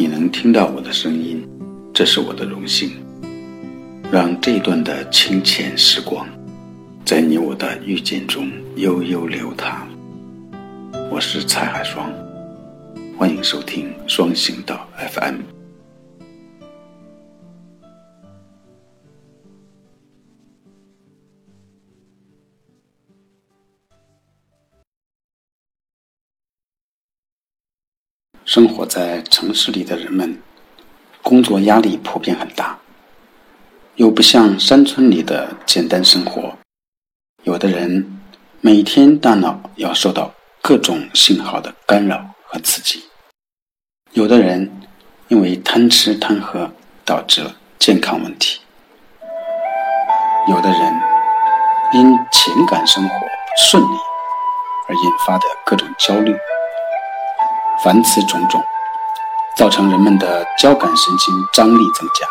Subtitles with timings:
[0.00, 1.46] 你能听到我的声音，
[1.92, 2.92] 这是我的荣幸。
[4.10, 6.26] 让这段的清浅时光，
[7.04, 9.86] 在你我的遇见中悠悠流淌。
[11.10, 12.10] 我是蔡海双，
[13.18, 15.59] 欢迎收听双行道 FM。
[28.50, 30.36] 生活在城市里的人们，
[31.22, 32.76] 工作压力普遍很大，
[33.94, 36.52] 又不像山村里的简单生活。
[37.44, 38.20] 有的人
[38.60, 42.98] 每天大脑要受到各种信号的干扰和刺激；
[44.14, 44.68] 有的人
[45.28, 46.68] 因为贪吃贪喝
[47.04, 48.58] 导致了健康问题；
[50.48, 51.00] 有的人
[51.92, 53.96] 因情感生活不顺利
[54.88, 56.34] 而引发的各种焦虑。
[57.82, 58.62] 凡此种种，
[59.56, 62.26] 造成人们的交感神经张力增加，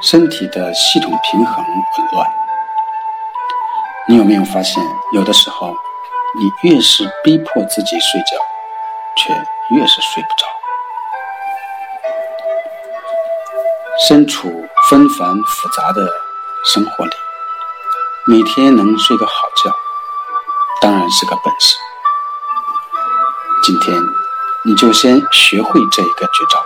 [0.00, 2.28] 身体的系统平衡紊乱。
[4.08, 8.36] 你有没有发现，有的时候，你越是逼迫自己睡觉，
[9.16, 9.32] 却
[9.76, 10.44] 越是睡不着。
[14.08, 14.48] 身处
[14.90, 16.04] 纷繁复杂的
[16.64, 17.12] 生活里，
[18.26, 19.32] 每天能睡个好
[19.64, 19.72] 觉，
[20.80, 21.76] 当然是个本事。
[23.66, 24.00] 今天，
[24.64, 26.62] 你就先学会这一个绝招，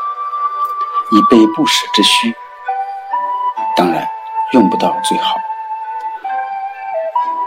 [1.13, 2.37] 以备不时之需。
[3.75, 4.07] 当然，
[4.53, 5.35] 用不到最好。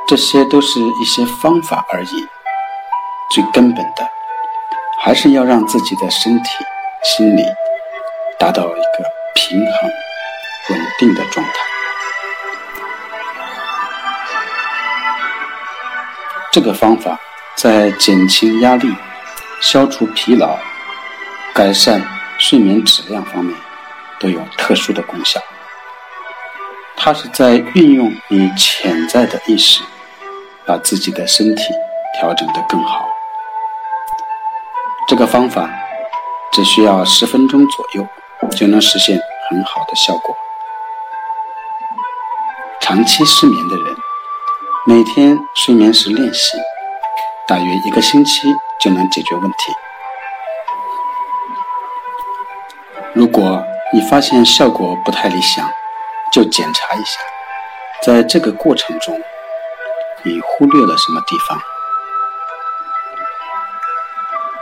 [0.08, 2.28] 这些都是一些方法而已。
[3.30, 4.10] 最根本的，
[5.00, 6.50] 还是要让自己的身体、
[7.04, 7.44] 心理
[8.40, 9.92] 达到一个平衡、
[10.72, 11.54] 稳定的状态。
[16.52, 17.20] 这个方法
[17.56, 18.92] 在减轻压力。
[19.64, 20.60] 消除疲劳、
[21.54, 22.06] 改善
[22.38, 23.56] 睡眠质量方面
[24.20, 25.40] 都有特殊的功效。
[26.98, 29.82] 它是在运用你潜在的意识，
[30.66, 31.64] 把自己的身体
[32.20, 33.08] 调整得更好。
[35.08, 35.70] 这个方法
[36.52, 38.06] 只需要十分钟左右
[38.58, 39.18] 就能实现
[39.50, 40.36] 很好的效果。
[42.82, 43.96] 长期失眠的人，
[44.86, 46.58] 每天睡眠时练习，
[47.48, 48.54] 大约一个星期。
[48.80, 49.74] 就能解决问题。
[53.14, 53.64] 如果
[53.94, 55.70] 你发现效果不太理想，
[56.32, 57.20] 就检查一下，
[58.02, 59.22] 在这个过程中
[60.24, 61.60] 你忽略了什么地方。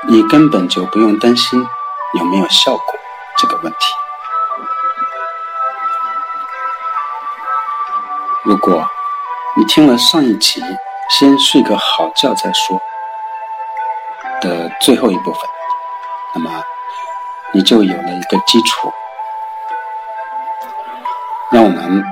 [0.09, 1.65] 你根本就不用担心
[2.17, 2.83] 有没有效果
[3.37, 3.77] 这个问题。
[8.43, 8.85] 如果
[9.55, 10.61] 你听了上一集，
[11.11, 12.81] 先睡个好觉再说。
[14.41, 15.41] 的最后一部分，
[16.35, 16.63] 那么
[17.53, 18.91] 你就有了一个基础。
[21.51, 22.03] 让我们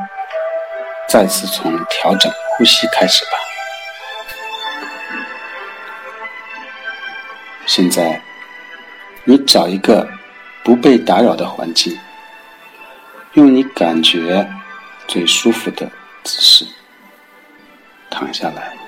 [1.07, 3.31] 再次从调整呼吸开始吧。
[7.65, 8.21] 现在，
[9.23, 10.07] 你找一个
[10.63, 11.97] 不被打扰的环境，
[13.33, 14.49] 用你感觉
[15.07, 15.89] 最舒服的
[16.23, 16.65] 姿势
[18.09, 18.78] 躺下来。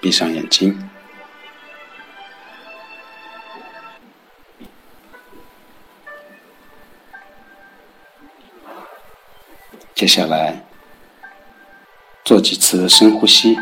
[0.00, 0.90] 闭上眼睛，
[9.94, 10.64] 接下来
[12.24, 13.58] 做几次深呼吸，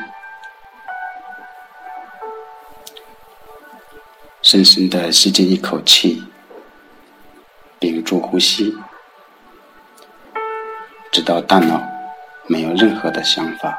[4.41, 6.23] 深深的吸进一口气，
[7.81, 8.77] 屏住呼吸，
[11.11, 11.83] 直到大脑
[12.47, 13.77] 没有任何的想法。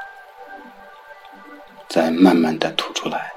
[1.89, 3.33] 再慢慢的吐出来，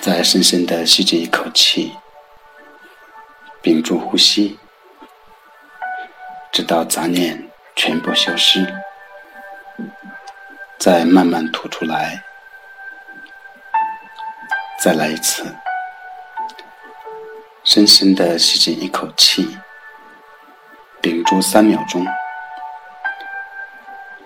[0.00, 1.92] 再深深的吸进一口气，
[3.60, 4.56] 屏住呼吸，
[6.52, 8.64] 直到杂念全部消失，
[10.78, 12.22] 再慢慢吐出来，
[14.80, 15.56] 再来一次，
[17.64, 19.58] 深深的吸进一口气，
[21.02, 22.06] 屏住三秒钟。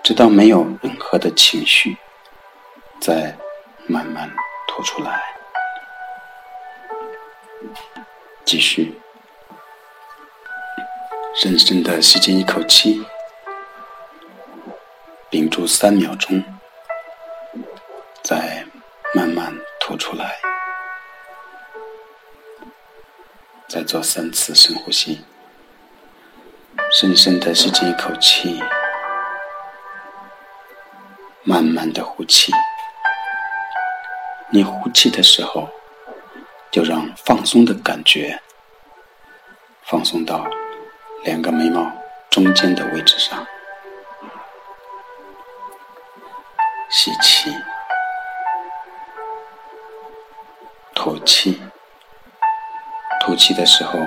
[0.03, 1.97] 直到没有任何的情绪，
[2.99, 3.33] 再
[3.87, 4.29] 慢慢
[4.67, 5.23] 吐出来。
[8.43, 8.99] 继续，
[11.33, 13.01] 深深的吸进一口气，
[15.29, 16.43] 屏住三秒钟，
[18.21, 18.65] 再
[19.13, 20.37] 慢慢吐出来。
[23.69, 25.23] 再做三次深呼吸，
[26.91, 28.61] 深深的吸进一口气。
[31.43, 32.51] 慢慢的呼气。
[34.49, 35.69] 你呼气的时候，
[36.71, 38.41] 就让放松的感觉
[39.83, 40.47] 放松到
[41.23, 41.91] 两个眉毛
[42.29, 43.45] 中间的位置上。
[46.89, 47.53] 吸气，
[50.95, 51.61] 吐气。
[53.21, 53.99] 吐气的时候，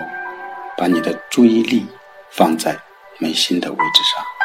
[0.76, 1.86] 把你的注意力
[2.30, 2.78] 放在
[3.18, 4.35] 眉心的位置上。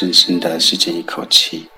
[0.00, 1.68] 深深的吸进一口气，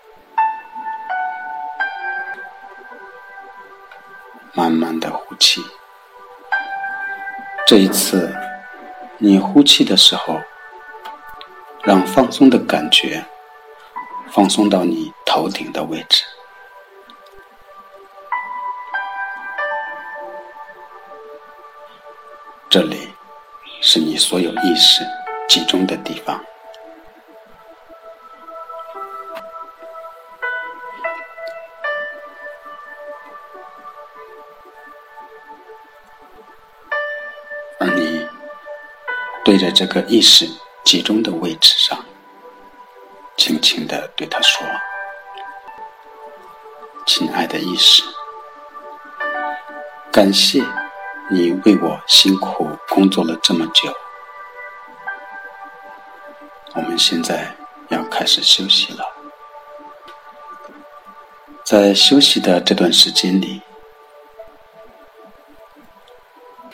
[4.53, 5.61] 慢慢的呼气。
[7.67, 8.33] 这一次，
[9.19, 10.41] 你呼气的时候，
[11.83, 13.25] 让放松的感觉
[14.31, 16.23] 放松到你头顶的位置。
[22.71, 23.13] 这里
[23.81, 25.05] 是你所有意识
[25.49, 26.41] 集中的地方。
[39.63, 40.51] 着这个意识
[40.83, 42.05] 集中的位置上，
[43.37, 44.67] 轻轻地对他说
[47.07, 48.03] ：“亲爱的意识，
[50.11, 50.61] 感谢
[51.31, 53.95] 你为我辛苦工作了这么久。
[56.75, 57.55] 我们现在
[57.89, 59.07] 要开始休息了，
[61.65, 63.63] 在休息的这段时间里，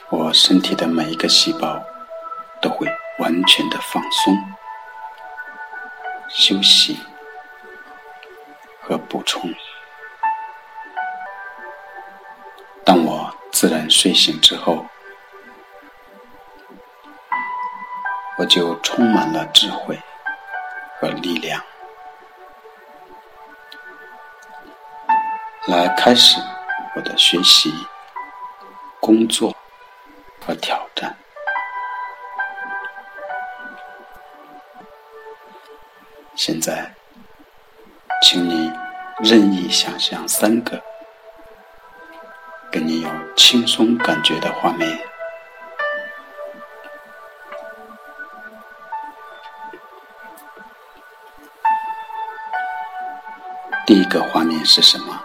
[0.08, 1.79] 我身体的每一个细胞。”
[2.60, 2.87] 都会
[3.19, 4.37] 完全的放松、
[6.28, 6.99] 休息
[8.81, 9.52] 和补充。
[12.84, 14.87] 当我自然睡醒之后，
[18.38, 19.99] 我就充满了智慧
[20.99, 21.62] 和力量，
[25.66, 26.40] 来开始
[26.96, 27.72] 我的学习、
[29.00, 29.55] 工作
[30.46, 31.16] 和挑战。
[36.38, 36.94] 现在，
[38.23, 38.73] 请你
[39.25, 40.81] 任意想象三个
[42.70, 44.96] 跟你有轻松感觉的画面。
[53.84, 55.20] 第一个画面是什么？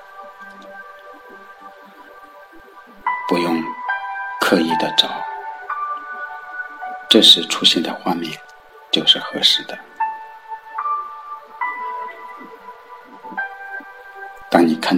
[3.29, 3.63] 不用
[4.41, 5.07] 刻意的找，
[7.07, 8.35] 这时出现的画面
[8.91, 9.77] 就是合适的。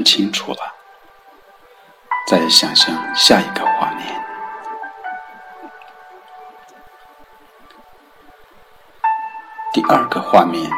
[0.05, 0.73] 清楚了，
[2.27, 4.23] 再想象下一个画面。
[9.73, 10.71] 第二个画面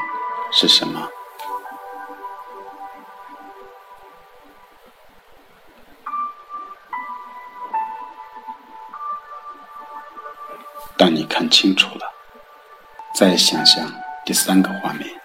[0.51, 1.07] 是什么？
[10.97, 12.11] 当你看清楚了，
[13.13, 13.85] 再想象
[14.25, 15.21] 第三个画面。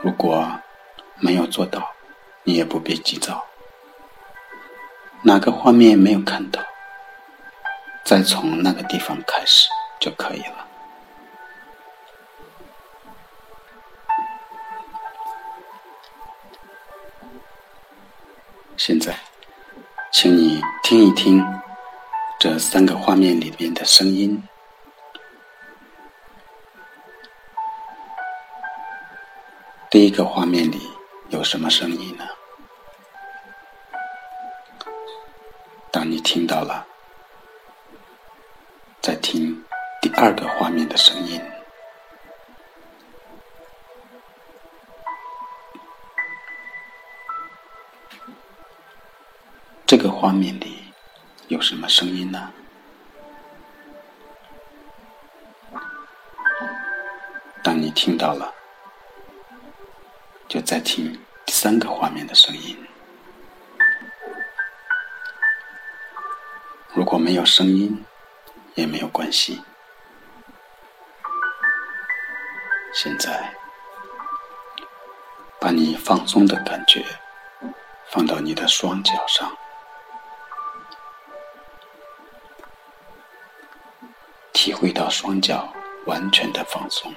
[0.00, 0.48] 如果
[1.16, 1.90] 没有做到，
[2.44, 3.44] 你也不必急躁。
[5.22, 6.62] 哪个画面没有看到，
[8.04, 10.66] 再从那个地方开始就可以了。
[18.76, 19.18] 现在，
[20.12, 21.44] 请你听一听
[22.38, 24.40] 这三个画面里边的声音。
[29.90, 30.86] 第一个画面里
[31.30, 32.28] 有什么声音呢？
[35.90, 36.86] 当你听到了，
[39.00, 39.64] 再听
[40.02, 41.42] 第二个画面的声音。
[49.86, 50.84] 这个画面里
[51.48, 52.52] 有什么声音呢？
[57.64, 58.57] 当你听到了。
[60.48, 61.12] 就再听
[61.44, 62.76] 第三个画面的声音。
[66.94, 68.02] 如果没有声音，
[68.74, 69.62] 也没有关系。
[72.94, 73.54] 现在，
[75.60, 77.04] 把你放松的感觉
[78.10, 79.54] 放到你的双脚上，
[84.54, 85.70] 体会到双脚
[86.06, 87.14] 完全的放松。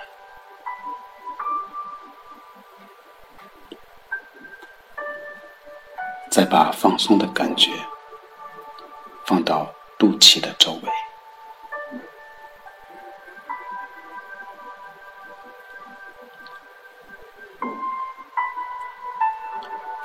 [6.31, 7.69] 再把放松的感觉
[9.25, 9.69] 放到
[9.99, 10.89] 肚脐的周围，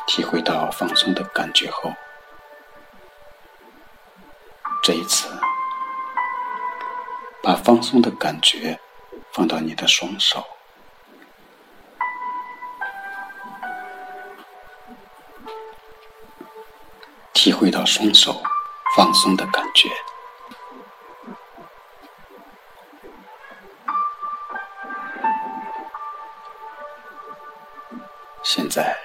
[0.09, 1.92] 体会到放松的感觉后，
[4.83, 5.28] 这一次
[7.40, 8.80] 把放松的感觉
[9.30, 10.45] 放到你的双手。
[17.47, 18.43] 体会到双手
[18.97, 19.88] 放松的感觉。
[28.43, 28.99] 现在，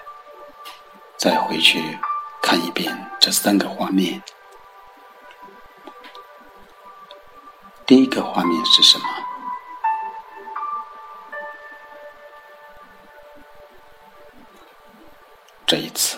[1.18, 2.00] 再回去
[2.42, 4.20] 看一遍这三个画面。
[7.86, 9.06] 第一个画面是什么？
[15.68, 16.18] 这一次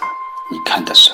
[0.50, 1.13] 你看的是。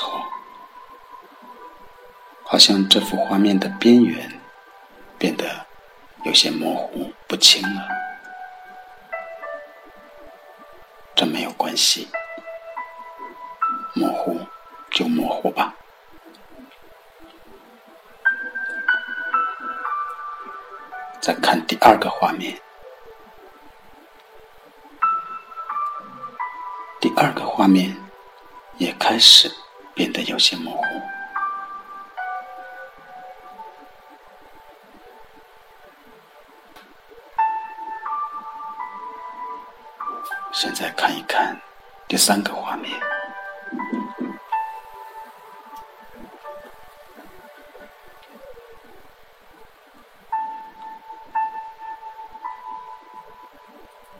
[2.59, 4.29] 像这幅画面的边缘
[5.17, 5.65] 变得
[6.23, 7.87] 有些模糊不清了，
[11.15, 12.09] 这没有关系，
[13.95, 14.39] 模糊
[14.91, 15.73] 就模糊吧。
[21.21, 22.59] 再看第二个画面，
[26.99, 27.95] 第二个画面
[28.77, 29.49] 也开始
[29.93, 30.83] 变得有些模糊。
[40.61, 41.57] 现在看一看
[42.05, 42.91] 第三个画面，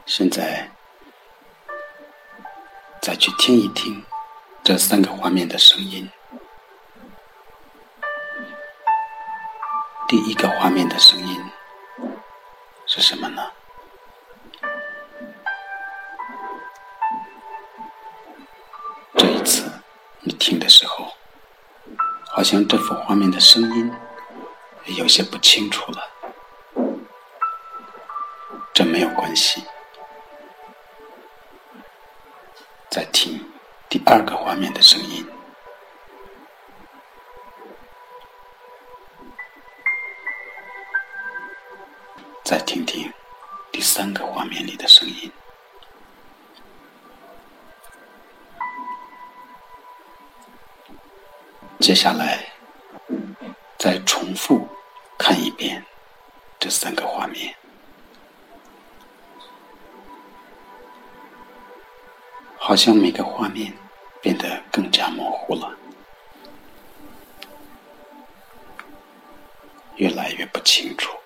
[0.06, 0.72] 现在
[3.02, 4.02] 再去听一听
[4.64, 6.10] 这三个画面的声音。
[10.08, 11.44] 第一个画面的声音
[12.86, 13.52] 是什么呢？
[20.30, 21.12] 你听的时候，
[22.28, 23.92] 好像这幅画面的声音
[24.86, 26.08] 有些不清楚了。
[28.72, 29.64] 这没有关系，
[32.92, 33.44] 再听
[33.90, 35.28] 第二个画面的声音，
[51.90, 52.46] 接下来，
[53.80, 54.70] 再重复
[55.18, 55.84] 看一遍
[56.60, 57.56] 这三个画面，
[62.60, 63.74] 好像每个画面
[64.22, 65.76] 变得更加模糊了，
[69.96, 71.19] 越来越不清楚。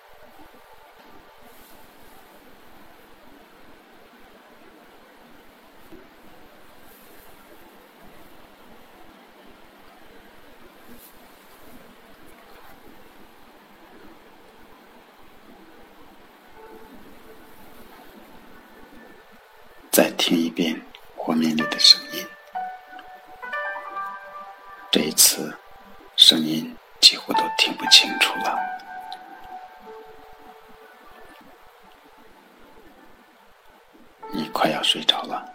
[19.93, 20.81] 再听一遍
[21.15, 22.27] 画面里的声音，
[24.91, 25.55] 这一次
[26.15, 28.57] 声音几乎都听不清楚了。
[34.31, 35.45] 你快要睡着了，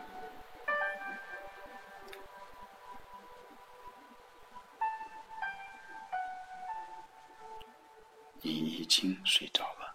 [8.40, 9.87] 你已经睡着了。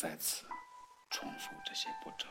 [0.00, 0.46] 再次
[1.10, 2.26] 重复这些步骤，